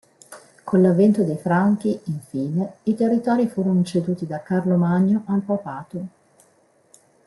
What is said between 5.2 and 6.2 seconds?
al Papato.